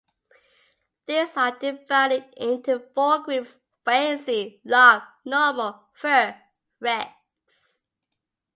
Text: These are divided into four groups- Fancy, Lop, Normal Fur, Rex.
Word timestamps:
These 1.05 1.37
are 1.37 1.59
divided 1.59 2.33
into 2.35 2.79
four 2.95 3.19
groups- 3.19 3.59
Fancy, 3.85 4.59
Lop, 4.65 5.05
Normal 5.25 5.89
Fur, 5.93 6.41
Rex. 6.79 7.09